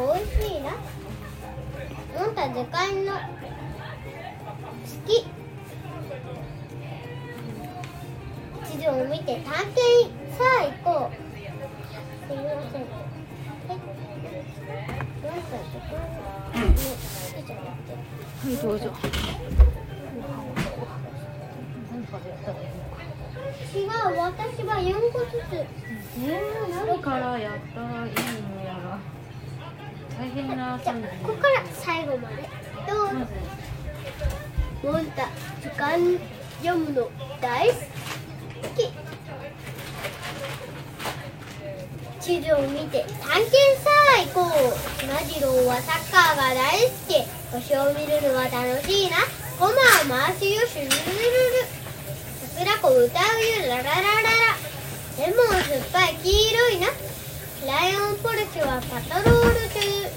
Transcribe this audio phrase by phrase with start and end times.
[0.00, 0.70] も美味しいな。
[2.16, 3.12] あんたでかの。
[3.12, 3.20] 好
[5.06, 5.26] き。
[8.66, 9.84] 地図を見て探検
[10.32, 11.14] さあ行こう
[12.26, 13.74] すみませんは
[18.48, 18.84] いどうぞ。
[23.72, 28.59] 違う私は4個ずつ、えー、何からやったらいいの。
[30.20, 32.46] 大変なじゃあここから最後まで
[32.86, 33.32] どうぞまず
[34.84, 35.30] モンタ
[35.62, 36.18] 図鑑
[36.62, 37.10] 読むの
[37.40, 37.74] 大好
[38.76, 38.92] き
[42.20, 43.88] 地図を見て探検さ
[44.18, 45.80] あ行こうマジローは。
[45.80, 47.16] サッカーが大好き
[47.52, 49.16] 星を見るのは楽しいな
[49.58, 49.74] コマを
[50.20, 51.80] 回すよシュルルルル
[52.58, 53.08] 桜子歌うよ。
[53.68, 54.52] ラララララ。
[55.18, 56.88] レモン酸っぱい黄色いな。
[57.66, 60.08] ライオンポルシェはパトロール中う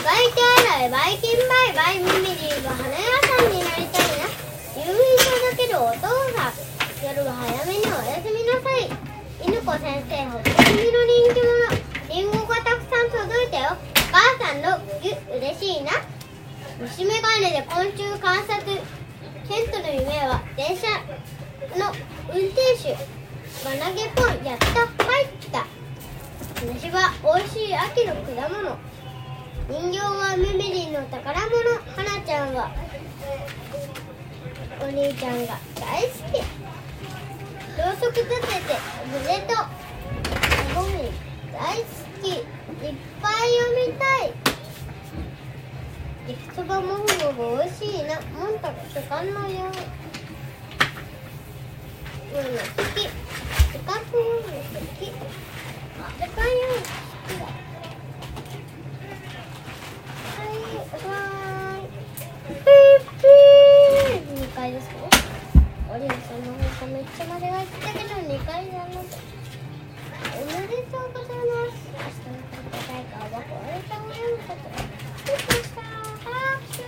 [0.00, 2.96] がい手洗いバイキンバイバイミミリーは花屋
[3.28, 3.52] さん。
[3.52, 4.24] になりたいな
[4.80, 4.96] 郵便
[5.52, 6.56] 届けるお父さん。
[7.04, 8.88] 夜は早めにおやすみなさい。
[9.44, 11.76] 犬子先生ほっときみの人気者
[12.08, 13.76] リンゴがたくさん届いたよ。
[13.76, 15.92] お母さんのぎゅ嬉しいな。
[16.80, 20.88] 虫眼鏡で昆虫観察ケントの夢は電車
[21.76, 21.92] の
[22.32, 22.96] 運転手
[23.60, 25.41] 輪投げポンやった入った
[26.66, 28.78] 梨は美味しい秋の果物。
[29.68, 31.50] 人形はメメリンの宝物。
[31.96, 32.70] 花ちゃんは
[34.80, 36.38] お兄ちゃんが大好き。
[37.78, 38.78] ろうそく立てて
[39.10, 39.54] 胸と
[40.74, 41.10] ゴミ
[41.52, 41.84] 大好
[42.22, 42.28] き。
[42.30, 42.44] いっ
[43.20, 44.32] ぱい読みたい。
[46.28, 48.20] 焼きそばもふもふ美味しいな。
[48.38, 49.68] モンタが図鑑のよう。
[52.36, 53.01] うん好き。
[67.02, 68.94] めっちゃ間違えてたけど、二階なの。
[68.94, 69.02] お
[70.46, 71.82] めでとうございます。
[71.90, 74.54] 明日の答えがわかれたおめでと。
[75.26, 75.82] でした。
[75.82, 76.30] 拍
[76.70, 76.86] 手。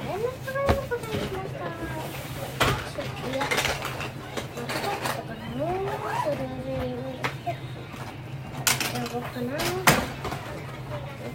[0.00, 1.62] あれの答えの答えしました。
[1.70, 2.98] 拍手。
[3.30, 3.46] いや。
[4.56, 5.86] 間違ったから、もう
[6.24, 6.42] それで
[6.82, 7.06] 言う。
[9.08, 9.54] どうかな。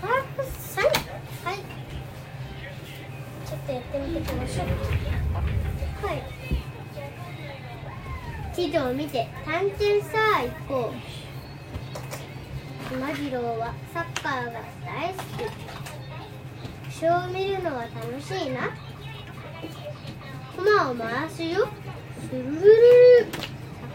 [0.00, 0.84] パークさん。
[0.84, 1.58] はい。
[3.44, 5.23] ちょっとやってみてください。
[6.04, 6.22] はい。
[8.54, 10.92] 地図を見て探検さあ行こ
[12.92, 12.96] う。
[12.98, 15.24] マジローはサッカーが大好き。
[16.92, 18.70] 星を見るのは楽しいな。
[20.54, 21.66] コマを回すよ。
[22.28, 23.26] スルルルル。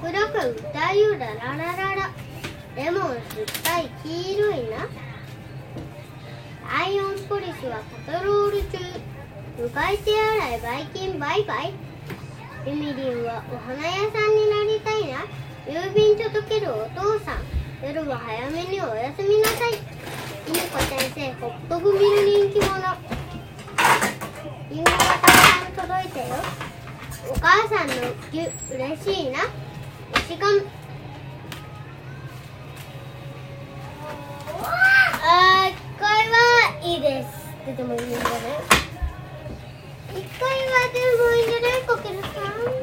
[0.00, 2.10] 桜が歌うよラララララ。
[2.74, 3.20] レモン酸っ
[3.64, 4.88] ぱい黄色いな。
[6.70, 8.78] アイオンポリスはパトロール中。
[9.60, 11.72] うがい手洗いバイキンバイバイ。
[12.68, 15.24] はお花屋さんになりたいな。
[15.66, 17.38] 郵便届けるお父さん。
[17.82, 19.72] 夜は早めにおやすみなさい。
[20.46, 22.68] ゆみこ先生ホット組の人気者。
[24.68, 26.34] 郵便ごたくさん届いたよ。
[27.30, 27.94] お母さんの
[28.30, 28.44] ぎゅ
[28.76, 29.38] れしいな。
[30.12, 30.46] 推しが
[35.22, 37.28] あーこれはいいです。
[37.62, 38.22] ってでもいいんだね
[40.10, 41.27] 一回はでも
[42.08, 42.77] gonna come?